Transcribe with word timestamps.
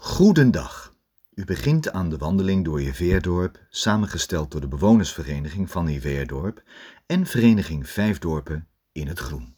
Goedendag. 0.00 0.94
U 1.34 1.44
begint 1.44 1.92
aan 1.92 2.10
de 2.10 2.16
wandeling 2.16 2.64
door 2.64 2.82
je 2.82 2.94
Veerdorp, 2.94 3.66
samengesteld 3.70 4.50
door 4.50 4.60
de 4.60 4.68
bewonersvereniging 4.68 5.70
van 5.70 5.88
je 5.88 6.00
Veerdorp 6.00 6.62
en 7.06 7.26
Vereniging 7.26 7.88
Vijf 7.88 8.18
Dorpen 8.18 8.68
in 8.92 9.06
het 9.06 9.18
Groen. 9.18 9.54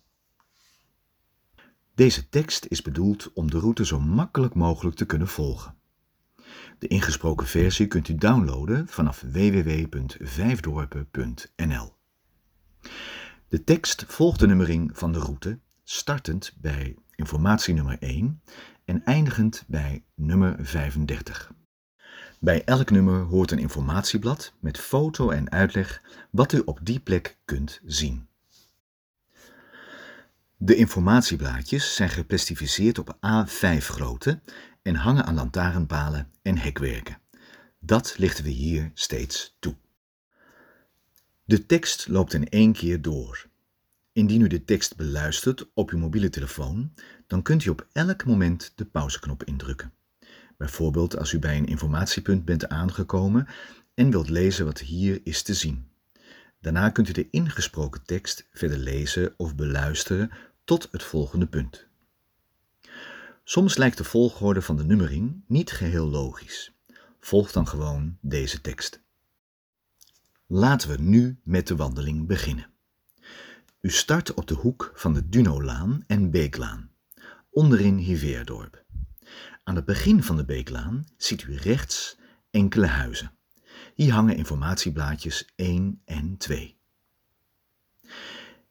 Deze 1.95 2.29
tekst 2.29 2.67
is 2.69 2.83
bedoeld 2.83 3.33
om 3.33 3.51
de 3.51 3.59
route 3.59 3.87
zo 3.87 4.01
makkelijk 4.01 4.55
mogelijk 4.55 4.97
te 4.97 5.07
kunnen 5.07 5.29
volgen. 5.29 5.75
De 6.79 6.87
ingesproken 6.87 7.47
versie 7.47 7.87
kunt 7.87 8.09
u 8.09 8.15
downloaden 8.15 8.89
vanaf 8.89 9.21
www.vijfdorpen.nl. 9.21 11.95
De 13.49 13.65
tekst 13.65 14.05
volgt 14.09 14.41
de 14.41 14.47
nummering 14.47 14.99
van 14.99 15.13
de 15.13 15.19
route, 15.19 15.59
startend 15.85 16.55
bij 16.61 16.97
informatie 17.15 17.75
nummer 17.75 17.99
1 17.99 18.43
en 18.85 19.05
eindigend 19.05 19.65
bij 19.67 20.05
nummer 20.15 20.57
35. 20.61 21.53
Bij 22.39 22.65
elk 22.65 22.91
nummer 22.91 23.23
hoort 23.23 23.51
een 23.51 23.59
informatieblad 23.59 24.53
met 24.61 24.79
foto 24.79 25.31
en 25.31 25.51
uitleg 25.51 26.03
wat 26.31 26.53
u 26.53 26.63
op 26.65 26.79
die 26.83 27.01
plek 27.01 27.39
kunt 27.45 27.81
zien. 27.85 28.29
De 30.57 30.75
informatieblaadjes 30.75 31.95
zijn 31.95 32.09
geplastificeerd 32.09 32.99
op 32.99 33.17
A5 33.17 33.77
grootte 33.79 34.41
en 34.83 34.95
hangen 34.95 35.25
aan 35.25 35.35
lantaarnpalen 35.35 36.31
en 36.43 36.59
hekwerken. 36.59 37.19
Dat 37.79 38.15
lichten 38.19 38.45
we 38.45 38.51
hier 38.51 38.91
steeds 38.95 39.57
toe. 39.59 39.75
De 41.45 41.67
tekst 41.67 42.09
loopt 42.09 42.33
in 42.33 42.49
één 42.49 42.73
keer 42.73 43.03
door. 43.03 43.49
Indien 44.13 44.41
u 44.41 44.47
de 44.47 44.65
tekst 44.65 44.97
beluistert 44.97 45.71
op 45.75 45.91
uw 45.91 45.99
mobiele 45.99 46.31
telefoon, 46.31 46.93
dan 47.31 47.43
kunt 47.43 47.65
u 47.65 47.71
op 47.71 47.87
elk 47.93 48.25
moment 48.25 48.73
de 48.75 48.85
pauzeknop 48.85 49.45
indrukken. 49.45 49.93
Bijvoorbeeld 50.57 51.19
als 51.19 51.33
u 51.33 51.39
bij 51.39 51.57
een 51.57 51.67
informatiepunt 51.67 52.45
bent 52.45 52.69
aangekomen 52.69 53.47
en 53.95 54.11
wilt 54.11 54.29
lezen 54.29 54.65
wat 54.65 54.79
hier 54.79 55.21
is 55.25 55.43
te 55.43 55.55
zien. 55.55 55.89
Daarna 56.61 56.91
kunt 56.91 57.09
u 57.09 57.13
de 57.13 57.31
ingesproken 57.31 58.03
tekst 58.05 58.49
verder 58.53 58.79
lezen 58.79 59.35
of 59.37 59.55
beluisteren 59.55 60.31
tot 60.65 60.89
het 60.91 61.03
volgende 61.03 61.47
punt. 61.47 61.87
Soms 63.45 63.77
lijkt 63.77 63.97
de 63.97 64.05
volgorde 64.05 64.63
van 64.63 64.77
de 64.77 64.85
nummering 64.85 65.43
niet 65.47 65.71
geheel 65.71 66.07
logisch. 66.07 66.73
Volg 67.21 67.53
dan 67.53 67.69
gewoon 67.69 68.17
deze 68.21 68.61
tekst. 68.61 69.01
Laten 70.47 70.91
we 70.91 70.97
nu 71.03 71.41
met 71.43 71.67
de 71.67 71.77
wandeling 71.77 72.27
beginnen. 72.27 72.67
U 73.81 73.91
start 73.91 74.35
op 74.35 74.47
de 74.47 74.55
hoek 74.55 74.93
van 74.95 75.15
de 75.15 75.29
Dunolaan 75.29 76.05
en 76.07 76.31
Beeklaan, 76.31 76.90
onderin 77.51 77.97
Hiveerdorp. 77.97 78.85
Aan 79.65 79.77
het 79.77 79.85
begin 79.85 80.23
van 80.23 80.37
de 80.37 80.45
Beeklaan 80.45 81.05
ziet 81.17 81.43
u 81.43 81.57
rechts 81.57 82.17
enkele 82.51 82.87
huizen. 82.87 83.33
Hier 83.95 84.13
hangen 84.13 84.37
informatieblaadjes 84.37 85.53
1 85.57 86.01
en 86.05 86.37
2. 86.37 86.79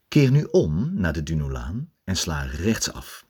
Keer 0.07 0.31
nu 0.31 0.43
om 0.43 0.93
naar 0.93 1.13
de 1.13 1.23
Dunolaan 1.23 1.91
en 2.03 2.15
sla 2.15 2.41
rechtsaf. 2.41 3.25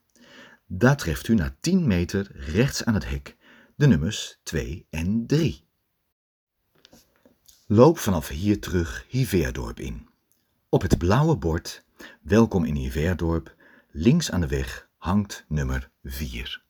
Daar 0.66 0.97
treft 0.97 1.27
u 1.27 1.33
na 1.33 1.55
10 1.59 1.88
meter 1.88 2.31
rechts 2.31 2.86
aan 2.86 2.94
het 2.94 3.09
hek 3.09 3.38
de 3.75 3.88
nummers 3.88 4.39
2 4.44 4.86
en 4.89 5.25
3. 5.27 5.67
Loop 7.67 7.97
vanaf 7.97 8.27
hier 8.27 8.59
terug 8.59 9.05
Hiveerdorp 9.08 9.80
in. 9.80 10.08
Op 10.70 10.81
het 10.81 10.97
blauwe 10.97 11.38
bord 11.38 11.83
Welkom 12.22 12.66
in 12.66 12.75
Hiveerdorp, 12.75 13.55
links 13.92 14.31
aan 14.31 14.42
de 14.42 14.47
weg 14.47 14.88
hangt 15.00 15.45
nummer 15.47 15.92
4. 16.03 16.64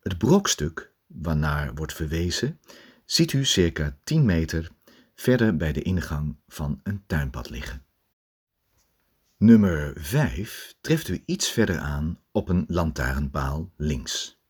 Het 0.00 0.18
brokstuk 0.18 0.92
waarnaar 1.06 1.74
wordt 1.74 1.92
verwezen 1.94 2.60
ziet 3.04 3.32
u 3.32 3.44
circa 3.44 3.98
10 4.04 4.24
meter 4.24 4.70
verder 5.14 5.56
bij 5.56 5.72
de 5.72 5.82
ingang 5.82 6.36
van 6.48 6.80
een 6.82 7.02
tuinpad 7.06 7.50
liggen. 7.50 7.84
Nummer 9.36 9.92
5 9.96 10.74
treft 10.80 11.08
u 11.08 11.22
iets 11.26 11.50
verder 11.50 11.78
aan 11.78 12.18
op 12.32 12.48
een 12.48 12.64
lantaarnpaal 12.68 13.70
links. 13.76 14.40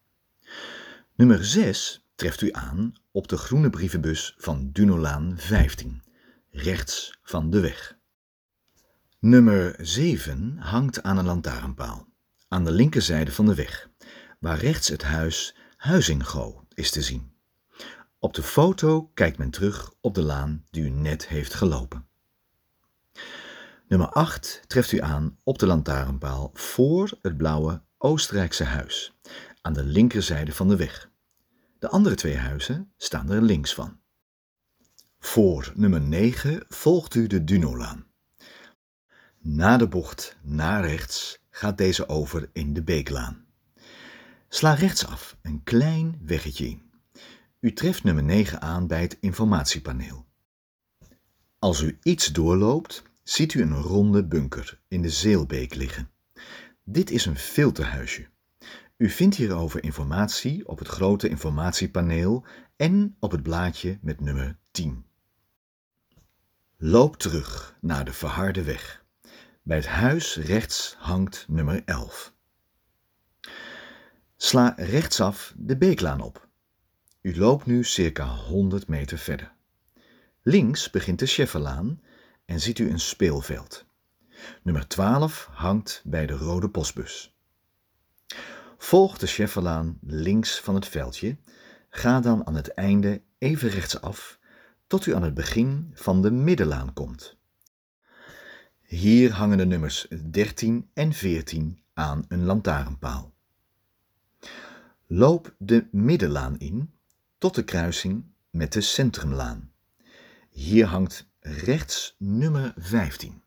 Nummer 1.14 1.44
6 1.44 2.06
treft 2.14 2.41
u 2.41 2.53
aan 2.53 2.92
op 3.10 3.28
de 3.28 3.36
groene 3.36 3.70
brievenbus 3.70 4.34
van 4.38 4.70
Dunolaan 4.72 5.34
15, 5.36 6.03
rechts 6.50 7.19
van 7.22 7.50
de 7.50 7.60
weg. 7.60 7.98
Nummer 9.19 9.75
7 9.78 10.56
hangt 10.59 11.03
aan 11.03 11.19
een 11.19 11.25
lantaarnpaal, 11.25 12.09
aan 12.50 12.64
de 12.64 12.72
linkerzijde 12.72 13.32
van 13.32 13.46
de 13.46 13.54
weg, 13.54 13.88
waar 14.38 14.58
rechts 14.58 14.88
het 14.88 15.02
huis 15.02 15.54
Huizingo 15.76 16.66
is 16.74 16.90
te 16.90 17.02
zien. 17.02 17.32
Op 18.18 18.34
de 18.34 18.42
foto 18.42 19.10
kijkt 19.14 19.38
men 19.38 19.50
terug 19.50 19.92
op 20.00 20.14
de 20.14 20.22
laan 20.22 20.64
die 20.70 20.82
u 20.82 20.88
net 20.88 21.28
heeft 21.28 21.54
gelopen. 21.54 22.06
Nummer 23.88 24.08
8 24.08 24.62
treft 24.66 24.92
u 24.92 25.00
aan 25.00 25.38
op 25.42 25.58
de 25.58 25.66
lantaarnpaal 25.66 26.50
voor 26.54 27.18
het 27.22 27.36
blauwe 27.36 27.82
Oostenrijkse 27.98 28.64
huis, 28.64 29.14
aan 29.60 29.72
de 29.72 29.84
linkerzijde 29.84 30.52
van 30.52 30.68
de 30.68 30.76
weg. 30.76 31.10
De 31.78 31.88
andere 31.88 32.14
twee 32.14 32.36
huizen 32.36 32.92
staan 32.96 33.30
er 33.30 33.42
links 33.42 33.74
van. 33.74 34.00
Voor 35.18 35.72
nummer 35.74 36.00
9 36.00 36.64
volgt 36.68 37.14
u 37.14 37.26
de 37.26 37.44
Dunolaan. 37.44 38.06
Na 39.38 39.76
de 39.76 39.88
bocht 39.88 40.36
naar 40.42 40.86
rechts 40.86 41.39
gaat 41.50 41.78
deze 41.78 42.08
over 42.08 42.50
in 42.52 42.72
de 42.72 42.82
Beeklaan. 42.82 43.44
Sla 44.48 44.74
rechtsaf 44.74 45.36
een 45.42 45.62
klein 45.62 46.18
weggetje 46.22 46.66
in. 46.66 46.90
U 47.60 47.72
treft 47.72 48.04
nummer 48.04 48.24
9 48.24 48.60
aan 48.60 48.86
bij 48.86 49.00
het 49.00 49.16
informatiepaneel. 49.20 50.26
Als 51.58 51.80
u 51.80 51.98
iets 52.02 52.26
doorloopt, 52.26 53.02
ziet 53.22 53.54
u 53.54 53.62
een 53.62 53.74
ronde 53.74 54.24
bunker 54.24 54.80
in 54.88 55.02
de 55.02 55.10
Zeelbeek 55.10 55.74
liggen. 55.74 56.10
Dit 56.84 57.10
is 57.10 57.26
een 57.26 57.38
filterhuisje. 57.38 58.28
U 58.96 59.08
vindt 59.08 59.36
hierover 59.36 59.84
informatie 59.84 60.68
op 60.68 60.78
het 60.78 60.88
grote 60.88 61.28
informatiepaneel 61.28 62.44
en 62.76 63.16
op 63.18 63.30
het 63.30 63.42
blaadje 63.42 63.98
met 64.02 64.20
nummer 64.20 64.58
10. 64.70 65.04
Loop 66.76 67.16
terug 67.16 67.76
naar 67.80 68.04
de 68.04 68.12
verharde 68.12 68.62
weg. 68.62 68.99
Bij 69.62 69.76
het 69.76 69.87
huis 69.87 70.37
rechts 70.37 70.94
hangt 70.98 71.44
nummer 71.48 71.82
11. 71.84 72.32
Sla 74.37 74.75
rechtsaf 74.76 75.54
de 75.56 75.76
Beeklaan 75.76 76.21
op. 76.21 76.48
U 77.21 77.38
loopt 77.38 77.66
nu 77.66 77.84
circa 77.84 78.26
100 78.26 78.88
meter 78.88 79.19
verder. 79.19 79.53
Links 80.43 80.91
begint 80.91 81.19
de 81.19 81.26
Schefferlaan 81.26 82.00
en 82.44 82.60
ziet 82.60 82.78
u 82.78 82.91
een 82.91 83.00
speelveld. 83.00 83.84
Nummer 84.62 84.88
12 84.88 85.48
hangt 85.53 86.03
bij 86.04 86.27
de 86.27 86.37
rode 86.37 86.69
postbus. 86.69 87.37
Volg 88.78 89.19
de 89.19 89.27
Schefferlaan 89.27 89.98
links 90.03 90.60
van 90.60 90.75
het 90.75 90.88
veldje. 90.88 91.37
Ga 91.91 92.21
dan 92.21 92.47
aan 92.47 92.54
het 92.54 92.69
einde 92.69 93.22
even 93.38 93.69
rechtsaf 93.69 94.38
tot 94.87 95.06
u 95.06 95.15
aan 95.15 95.22
het 95.22 95.34
begin 95.34 95.91
van 95.94 96.22
de 96.22 96.31
middenlaan 96.31 96.92
komt. 96.92 97.39
Hier 98.90 99.32
hangen 99.32 99.58
de 99.58 99.66
nummers 99.66 100.06
13 100.30 100.90
en 100.92 101.12
14 101.12 101.82
aan 101.94 102.24
een 102.28 102.44
lantaarnpaal. 102.44 103.34
Loop 105.06 105.54
de 105.58 105.86
middenlaan 105.90 106.58
in 106.58 106.90
tot 107.38 107.54
de 107.54 107.64
kruising 107.64 108.24
met 108.50 108.72
de 108.72 108.80
centrumlaan. 108.80 109.72
Hier 110.50 110.86
hangt 110.86 111.26
rechts 111.40 112.14
nummer 112.18 112.74
15. 112.76 113.42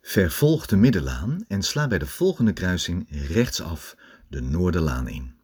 Vervolg 0.00 0.66
de 0.66 0.76
middenlaan 0.76 1.44
en 1.48 1.62
sla 1.62 1.88
bij 1.88 1.98
de 1.98 2.06
volgende 2.06 2.52
kruising 2.52 3.06
rechtsaf 3.10 3.96
de 4.28 4.40
Noorderlaan 4.40 5.08
in. 5.08 5.34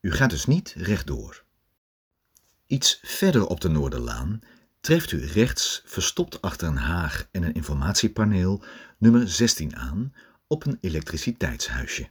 U 0.00 0.12
gaat 0.12 0.30
dus 0.30 0.46
niet 0.46 0.74
rechtdoor. 0.76 1.44
Iets 2.66 3.00
verder 3.02 3.46
op 3.46 3.60
de 3.60 3.68
Noorderlaan 3.68 4.40
treft 4.84 5.12
u 5.12 5.26
rechts, 5.26 5.82
verstopt 5.84 6.42
achter 6.42 6.68
een 6.68 6.76
haag 6.76 7.28
en 7.30 7.42
een 7.42 7.54
informatiepaneel, 7.54 8.62
nummer 8.98 9.28
16 9.28 9.76
aan 9.76 10.14
op 10.46 10.66
een 10.66 10.78
elektriciteitshuisje. 10.80 12.08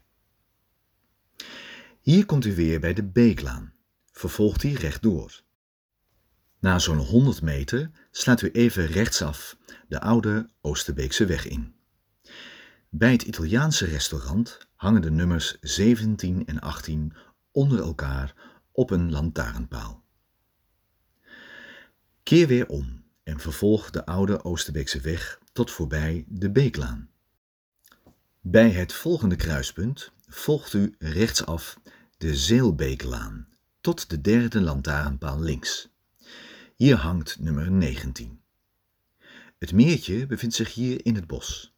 Hier 2.02 2.26
komt 2.26 2.46
u 2.46 2.56
weer 2.56 2.80
bij 2.80 2.94
de 2.94 3.04
Beeklaan. 3.04 3.74
Vervolgt 4.12 4.62
die 4.62 4.78
rechtdoor. 4.78 5.42
Na 6.60 6.80
zo'n 6.80 6.98
100 6.98 7.42
meter 7.42 7.92
slaat 8.12 8.42
u 8.42 8.52
even 8.52 8.86
rechtsaf 8.86 9.58
de 9.88 10.02
oude 10.02 10.50
Oosterbeekse 10.62 11.26
weg 11.26 11.48
in. 11.48 11.76
Bij 12.90 13.12
het 13.12 13.22
Italiaanse 13.22 13.86
restaurant 13.86 14.58
hangen 14.76 15.02
de 15.02 15.12
nummers 15.12 15.58
17 15.62 16.46
en 16.46 16.60
18 16.60 17.14
onder 17.52 17.80
elkaar 17.80 18.34
op 18.72 18.90
een 18.90 19.12
lantaarnpaal. 19.12 20.03
Keer 22.24 22.48
weer 22.48 22.68
om 22.68 23.04
en 23.24 23.40
vervolg 23.40 23.90
de 23.90 24.06
oude 24.06 24.44
Oosterbeekse 24.44 25.00
weg 25.00 25.40
tot 25.54 25.72
voorbij 25.72 26.26
de 26.28 26.52
Beeklaan. 26.52 27.10
Bij 28.42 28.70
het 28.70 28.94
volgende 28.94 29.36
kruispunt 29.36 30.12
volgt 30.28 30.74
u 30.74 30.96
rechtsaf 31.00 31.80
de 32.18 32.36
Zeelbeeklaan 32.36 33.48
tot 33.82 34.10
de 34.10 34.22
derde 34.22 34.62
lantaarnpaal 34.62 35.40
links. 35.40 35.90
Hier 36.76 36.96
hangt 36.96 37.40
nummer 37.40 37.72
19. 37.72 38.42
Het 39.60 39.74
meertje 39.74 40.26
bevindt 40.26 40.56
zich 40.56 40.74
hier 40.74 41.06
in 41.06 41.16
het 41.16 41.28
bos. 41.28 41.74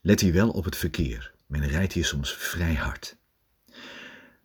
Let 0.00 0.20
hier 0.20 0.32
wel 0.32 0.50
op 0.50 0.64
het 0.64 0.76
verkeer. 0.76 1.34
Men 1.46 1.66
rijdt 1.66 1.92
hier 1.92 2.04
soms 2.04 2.32
vrij 2.32 2.74
hard. 2.74 3.16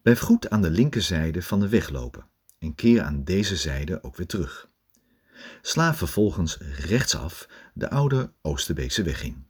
Blijf 0.01 0.19
goed 0.19 0.49
aan 0.49 0.61
de 0.61 0.69
linkerzijde 0.69 1.41
van 1.41 1.59
de 1.59 1.69
weg 1.69 1.89
lopen 1.89 2.25
en 2.59 2.75
keer 2.75 3.01
aan 3.01 3.23
deze 3.23 3.55
zijde 3.55 4.03
ook 4.03 4.15
weer 4.15 4.27
terug. 4.27 4.69
Sla 5.61 5.95
vervolgens 5.95 6.57
rechtsaf 6.77 7.47
de 7.73 7.89
oude 7.89 8.31
Oosterbeekse 8.41 9.03
weg 9.03 9.23
in. 9.23 9.47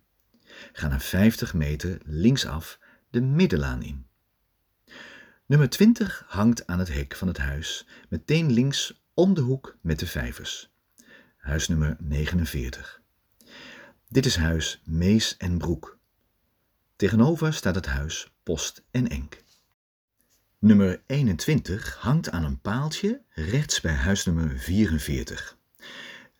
Ga 0.74 0.88
na 0.88 1.00
50 1.00 1.54
meter 1.54 1.98
linksaf 2.04 2.80
de 3.10 3.22
middenlaan 3.22 3.82
in. 3.82 4.06
Nummer 5.46 5.70
20 5.70 6.24
hangt 6.28 6.68
aan 6.68 6.80
het 6.80 6.94
hek 6.94 7.16
van 7.16 7.28
het 7.28 7.38
huis, 7.38 7.88
meteen 8.10 8.52
links 8.52 9.02
om 9.14 9.34
de 9.34 9.42
hoek 9.42 9.78
met 9.82 10.00
de 10.00 10.08
vijvers. 10.08 10.70
Huis 11.38 11.68
nummer 11.68 11.98
49. 12.00 13.02
Dit 14.08 14.26
is 14.26 14.36
huis 14.36 14.82
Mees 14.86 15.38
en 15.38 15.58
Broek. 15.58 15.98
Tegenover 16.96 17.54
staat 17.54 17.76
het 17.76 17.86
huis 17.86 18.32
Post 18.44 18.84
en 18.92 19.08
Enk. 19.08 19.44
Nummer 20.60 21.02
21 21.06 21.98
hangt 22.00 22.30
aan 22.30 22.44
een 22.44 22.60
paaltje 22.60 23.22
rechts 23.30 23.82
bij 23.82 23.94
huisnummer 23.94 24.60
44. 24.60 25.58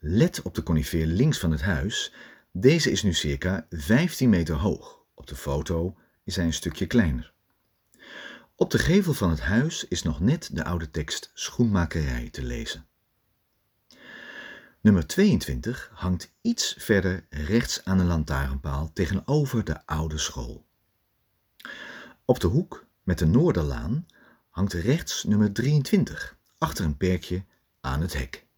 Let 0.04 0.42
op 0.42 0.56
de 0.56 0.64
conifeer 0.64 1.06
links 1.06 1.40
van 1.40 1.52
het 1.52 1.62
huis. 1.62 2.14
Deze 2.52 2.92
is 2.92 3.04
nu 3.04 3.14
circa 3.14 3.68
15 3.70 4.30
meter 4.30 4.56
hoog. 4.56 5.06
Op 5.14 5.28
de 5.28 5.36
foto 5.36 5.98
is 6.24 6.36
hij 6.36 6.46
een 6.46 6.54
stukje 6.54 6.86
kleiner. 6.86 7.34
Op 8.56 8.72
de 8.72 8.80
gevel 8.80 9.14
van 9.14 9.30
het 9.30 9.40
huis 9.40 9.88
is 9.88 10.04
nog 10.04 10.20
net 10.20 10.50
de 10.54 10.64
oude 10.64 10.92
tekst 10.92 11.32
schoenmakerij 11.34 12.30
te 12.30 12.44
lezen. 12.44 12.88
Nummer 14.82 15.08
22 15.08 15.92
hangt 15.94 16.34
iets 16.42 16.76
verder 16.78 17.26
rechts 17.30 17.86
aan 17.86 18.00
een 18.00 18.08
lantaarnpaal 18.08 18.92
tegenover 18.94 19.64
de 19.64 19.86
oude 19.86 20.18
school. 20.18 20.66
Op 22.26 22.40
de 22.40 22.48
hoek 22.48 22.86
met 23.04 23.20
de 23.20 23.26
Noorderlaan 23.26 24.06
hangt 24.50 24.74
rechts 24.74 25.24
nummer 25.24 25.54
23 25.54 26.38
achter 26.58 26.86
een 26.86 26.98
perkje 26.98 27.44
aan 27.82 28.02
het 28.02 28.14
hek. 28.14 28.50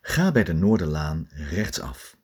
Ga 0.00 0.32
bij 0.32 0.44
de 0.44 0.52
Noorderlaan 0.52 1.28
rechtsaf. 1.30 2.16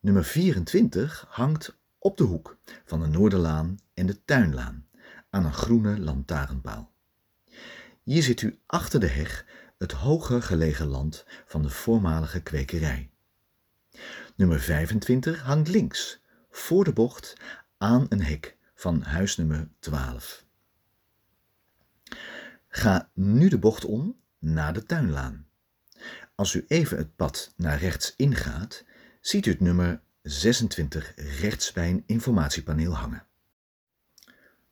Nummer 0.00 0.24
24 0.24 1.26
hangt 1.28 1.76
op 1.98 2.16
de 2.16 2.24
hoek 2.24 2.58
van 2.84 3.00
de 3.00 3.06
Noorderlaan 3.06 3.78
en 3.94 4.06
de 4.06 4.24
Tuinlaan 4.24 4.86
aan 5.30 5.44
een 5.44 5.52
groene 5.52 5.98
lantaarnpaal. 5.98 6.92
Hier 8.02 8.22
ziet 8.22 8.42
u 8.42 8.58
achter 8.66 9.00
de 9.00 9.06
heg 9.06 9.46
het 9.78 9.92
hoger 9.92 10.42
gelegen 10.42 10.86
land 10.86 11.24
van 11.46 11.62
de 11.62 11.70
voormalige 11.70 12.40
kwekerij. 12.40 13.10
Nummer 14.36 14.60
25 14.60 15.42
hangt 15.42 15.68
links, 15.68 16.20
voor 16.50 16.84
de 16.84 16.92
bocht, 16.92 17.34
aan 17.78 18.06
een 18.08 18.22
hek 18.22 18.56
van 18.74 19.02
huisnummer 19.02 19.68
12. 19.78 20.44
Ga 22.68 23.10
nu 23.14 23.48
de 23.48 23.58
bocht 23.58 23.84
om 23.84 24.16
naar 24.38 24.72
de 24.72 24.82
tuinlaan. 24.82 25.47
Als 26.38 26.54
u 26.54 26.64
even 26.68 26.98
het 26.98 27.16
pad 27.16 27.52
naar 27.56 27.78
rechts 27.78 28.14
ingaat, 28.16 28.84
ziet 29.20 29.46
u 29.46 29.50
het 29.50 29.60
nummer 29.60 30.00
26 30.22 31.12
rechts 31.16 31.72
bij 31.72 31.90
een 31.90 32.02
informatiepaneel 32.06 32.96
hangen. 32.96 33.26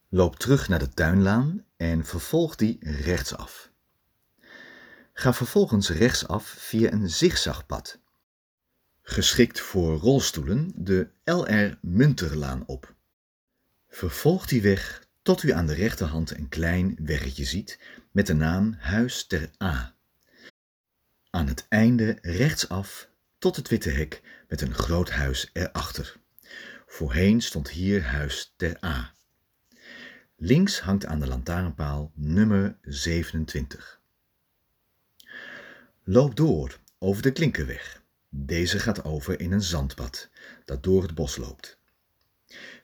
Loop 0.08 0.36
terug 0.36 0.68
naar 0.68 0.78
de 0.78 0.88
tuinlaan 0.88 1.64
en 1.76 2.04
vervolg 2.04 2.56
die 2.56 2.78
rechtsaf. 2.80 3.70
Ga 5.12 5.34
vervolgens 5.34 5.90
rechtsaf 5.90 6.46
via 6.46 6.92
een 6.92 7.10
zigzagpad, 7.10 7.98
geschikt 9.02 9.60
voor 9.60 9.98
rolstoelen, 9.98 10.72
de 10.74 11.08
LR 11.24 11.78
Munterlaan 11.80 12.66
op. 12.66 12.94
Vervolg 13.88 14.46
die 14.46 14.62
weg 14.62 15.06
tot 15.22 15.42
u 15.42 15.50
aan 15.50 15.66
de 15.66 15.74
rechterhand 15.74 16.30
een 16.30 16.48
klein 16.48 16.96
weggetje 16.98 17.44
ziet 17.44 17.78
met 18.10 18.26
de 18.26 18.34
naam 18.34 18.74
Huis 18.78 19.26
ter 19.26 19.50
A. 19.62 19.95
Aan 21.36 21.46
het 21.46 21.66
einde 21.68 22.18
rechtsaf 22.20 23.08
tot 23.38 23.56
het 23.56 23.68
witte 23.68 23.90
hek 23.90 24.22
met 24.48 24.60
een 24.60 24.74
groot 24.74 25.10
huis 25.10 25.50
erachter. 25.52 26.16
Voorheen 26.86 27.40
stond 27.40 27.70
hier 27.70 28.02
Huis 28.02 28.54
ter 28.56 28.84
A. 28.84 29.14
Links 30.36 30.80
hangt 30.80 31.06
aan 31.06 31.20
de 31.20 31.26
lantaarnpaal 31.26 32.12
nummer 32.14 32.76
27. 32.82 34.00
Loop 36.04 36.36
door 36.36 36.78
over 36.98 37.22
de 37.22 37.32
klinkerweg. 37.32 38.02
Deze 38.28 38.78
gaat 38.78 39.04
over 39.04 39.40
in 39.40 39.52
een 39.52 39.62
zandpad 39.62 40.30
dat 40.64 40.82
door 40.82 41.02
het 41.02 41.14
bos 41.14 41.36
loopt. 41.36 41.78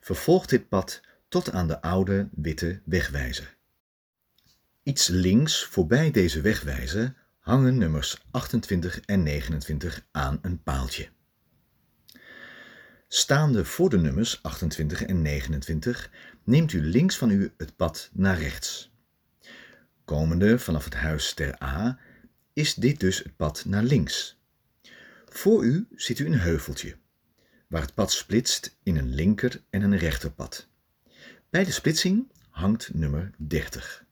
Vervolg 0.01 0.47
dit 0.47 0.69
pad 0.69 1.01
tot 1.29 1.51
aan 1.51 1.69
de 1.69 1.83
oude 1.83 2.29
witte 2.33 2.81
wegwijzer. 2.85 3.57
Iets 4.83 5.09
links 5.09 5.65
voorbij 5.65 6.11
deze 6.11 6.41
wegwijzer 6.41 7.21
hangen 7.43 7.79
nummers 7.79 8.23
28 8.31 9.01
en 9.01 9.23
29 9.23 10.07
aan 10.11 10.39
een 10.43 10.63
paaltje. 10.63 11.09
Staande 13.09 13.65
voor 13.65 13.91
de 13.91 13.99
nummers 13.99 14.43
28 14.43 15.03
en 15.03 15.23
29 15.23 16.11
neemt 16.45 16.73
u 16.73 16.83
links 16.83 17.17
van 17.17 17.31
u 17.31 17.53
het 17.57 17.77
pad 17.77 18.11
naar 18.13 18.39
rechts. 18.39 18.93
Komende 20.05 20.59
vanaf 20.59 20.85
het 20.85 20.95
huis 20.95 21.35
ter 21.35 21.63
A 21.63 21.99
is 22.53 22.75
dit 22.75 23.01
dus 23.01 23.19
het 23.19 23.37
pad 23.37 23.65
naar 23.65 23.83
links. 23.83 24.41
Voor 25.29 25.65
u 25.65 25.87
ziet 25.95 26.19
u 26.19 26.27
een 26.27 26.39
heuveltje, 26.39 26.97
waar 27.69 27.83
het 27.83 27.95
pad 27.95 28.13
splitst 28.13 28.79
in 28.83 28.97
een 28.97 29.15
linker 29.15 29.63
en 29.71 29.83
een 29.83 29.99
rechterpad. 29.99 30.69
Bij 31.51 31.65
de 31.65 31.73
splitsing 31.73 32.33
hangt 32.51 32.95
nummer 32.95 33.31
30. 33.37 34.05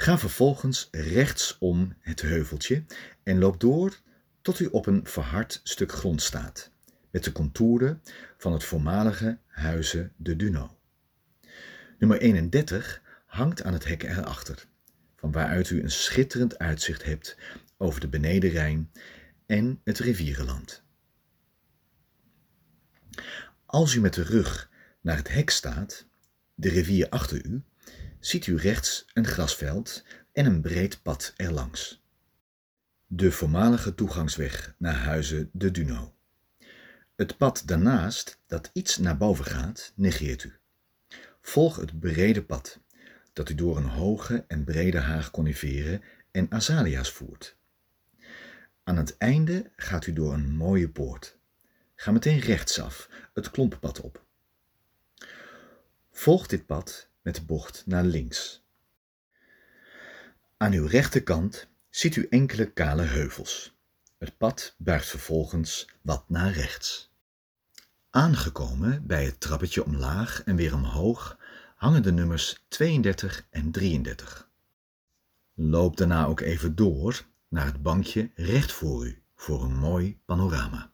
Ga 0.00 0.18
vervolgens 0.18 0.88
rechts 0.90 1.56
om 1.58 1.94
het 2.00 2.20
heuveltje 2.20 2.84
en 3.22 3.38
loop 3.38 3.60
door 3.60 4.00
tot 4.42 4.58
u 4.58 4.66
op 4.66 4.86
een 4.86 5.06
verhard 5.06 5.60
stuk 5.62 5.92
grond 5.92 6.22
staat, 6.22 6.70
met 7.10 7.24
de 7.24 7.32
contouren 7.32 8.02
van 8.36 8.52
het 8.52 8.64
voormalige 8.64 9.38
Huizen 9.46 10.12
de 10.16 10.36
Duno. 10.36 10.78
Nummer 11.98 12.20
31 12.20 13.02
hangt 13.26 13.62
aan 13.62 13.72
het 13.72 13.84
hek 13.84 14.02
erachter, 14.02 14.66
van 15.16 15.32
waaruit 15.32 15.70
u 15.70 15.82
een 15.82 15.90
schitterend 15.90 16.58
uitzicht 16.58 17.04
hebt 17.04 17.36
over 17.76 18.00
de 18.00 18.08
Benedenrijn 18.08 18.92
en 19.46 19.80
het 19.84 19.98
rivierenland. 19.98 20.82
Als 23.66 23.94
u 23.94 24.00
met 24.00 24.14
de 24.14 24.22
rug 24.22 24.70
naar 25.00 25.16
het 25.16 25.28
hek 25.28 25.50
staat, 25.50 26.06
de 26.54 26.68
rivier 26.68 27.08
achter 27.08 27.44
u, 27.46 27.62
ziet 28.20 28.46
u 28.46 28.56
rechts 28.56 29.04
een 29.12 29.26
grasveld 29.26 30.04
en 30.32 30.46
een 30.46 30.60
breed 30.60 31.02
pad 31.02 31.32
erlangs. 31.36 32.02
De 33.06 33.32
voormalige 33.32 33.94
toegangsweg 33.94 34.74
naar 34.76 34.94
Huizen 34.94 35.50
de 35.52 35.70
Duno. 35.70 36.14
Het 37.16 37.36
pad 37.36 37.62
daarnaast, 37.66 38.38
dat 38.46 38.70
iets 38.72 38.96
naar 38.96 39.16
boven 39.16 39.44
gaat, 39.44 39.92
negeert 39.94 40.44
u. 40.44 40.58
Volg 41.40 41.76
het 41.76 42.00
brede 42.00 42.42
pad, 42.42 42.80
dat 43.32 43.48
u 43.48 43.54
door 43.54 43.76
een 43.76 43.88
hoge 43.88 44.44
en 44.48 44.64
brede 44.64 44.98
haag 44.98 45.30
coniferen 45.30 46.02
en 46.30 46.46
azalea's 46.50 47.10
voert. 47.10 47.56
Aan 48.84 48.96
het 48.96 49.16
einde 49.16 49.70
gaat 49.76 50.06
u 50.06 50.12
door 50.12 50.32
een 50.32 50.56
mooie 50.56 50.88
poort. 50.88 51.38
Ga 51.94 52.10
meteen 52.10 52.38
rechtsaf, 52.38 53.08
het 53.34 53.50
klompenpad 53.50 54.00
op. 54.00 54.24
Volg 56.12 56.46
dit 56.46 56.66
pad 56.66 57.07
met 57.28 57.36
de 57.36 57.44
bocht 57.44 57.82
naar 57.86 58.04
links. 58.04 58.62
Aan 60.56 60.72
uw 60.72 60.86
rechterkant 60.86 61.68
ziet 61.90 62.16
u 62.16 62.26
enkele 62.30 62.70
kale 62.70 63.02
heuvels. 63.02 63.76
Het 64.18 64.36
pad 64.36 64.74
buigt 64.78 65.06
vervolgens 65.06 65.88
wat 66.02 66.24
naar 66.28 66.52
rechts. 66.52 67.12
Aangekomen 68.10 69.06
bij 69.06 69.24
het 69.24 69.40
trappetje 69.40 69.84
omlaag 69.84 70.42
en 70.44 70.56
weer 70.56 70.74
omhoog 70.74 71.38
hangen 71.76 72.02
de 72.02 72.12
nummers 72.12 72.64
32 72.68 73.46
en 73.50 73.70
33. 73.70 74.48
Loop 75.54 75.96
daarna 75.96 76.26
ook 76.26 76.40
even 76.40 76.74
door 76.74 77.24
naar 77.48 77.66
het 77.66 77.82
bankje 77.82 78.30
recht 78.34 78.72
voor 78.72 79.06
u 79.06 79.22
voor 79.34 79.62
een 79.62 79.76
mooi 79.76 80.20
panorama. 80.24 80.90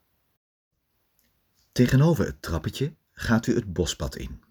Tegenover 1.73 2.27
het 2.27 2.43
trappetje 2.43 2.95
gaat 3.13 3.47
u 3.47 3.55
het 3.55 3.73
bospad 3.73 4.17
in. 4.17 4.43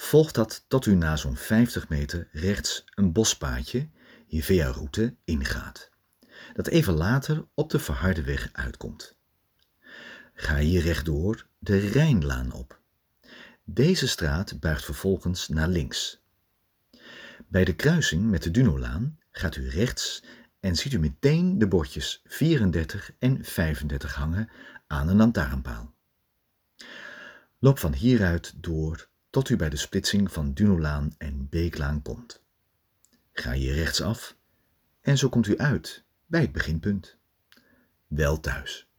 Volg 0.00 0.32
dat 0.32 0.64
tot 0.68 0.86
u 0.86 0.94
na 0.94 1.16
zo'n 1.16 1.36
50 1.36 1.88
meter 1.88 2.28
rechts 2.32 2.84
een 2.94 3.12
bospaadje, 3.12 3.88
hier 4.26 4.44
via 4.44 4.70
route, 4.70 5.14
ingaat, 5.24 5.90
dat 6.54 6.66
even 6.66 6.94
later 6.94 7.46
op 7.54 7.70
de 7.70 7.78
verharde 7.78 8.22
weg 8.22 8.48
uitkomt. 8.52 9.16
Ga 10.34 10.56
hier 10.56 10.82
rechtdoor 10.82 11.46
de 11.58 11.78
Rijnlaan 11.78 12.52
op. 12.52 12.80
Deze 13.64 14.08
straat 14.08 14.60
buigt 14.60 14.84
vervolgens 14.84 15.48
naar 15.48 15.68
links. 15.68 16.22
Bij 17.48 17.64
de 17.64 17.74
kruising 17.74 18.30
met 18.30 18.42
de 18.42 18.50
Dunolaan 18.50 19.18
gaat 19.30 19.56
u 19.56 19.68
rechts 19.68 20.24
en 20.60 20.76
ziet 20.76 20.92
u 20.92 20.98
meteen 20.98 21.58
de 21.58 21.68
bordjes 21.68 22.22
34 22.24 23.12
en 23.18 23.44
35 23.44 24.14
hangen 24.14 24.50
aan 24.86 25.08
een 25.08 25.16
lantaarnpaal. 25.16 25.94
Loop 27.58 27.78
van 27.78 27.94
hieruit 27.94 28.52
door 28.56 29.09
tot 29.30 29.48
u 29.48 29.56
bij 29.56 29.70
de 29.70 29.76
splitsing 29.76 30.32
van 30.32 30.52
Dunolaan 30.52 31.14
en 31.18 31.48
Beeklaan 31.48 32.02
komt. 32.02 32.42
Ga 33.32 33.52
hier 33.52 33.74
rechtsaf 33.74 34.36
en 35.00 35.18
zo 35.18 35.28
komt 35.28 35.46
u 35.46 35.58
uit 35.58 36.04
bij 36.26 36.40
het 36.40 36.52
beginpunt. 36.52 37.16
Wel 38.06 38.40
thuis. 38.40 38.89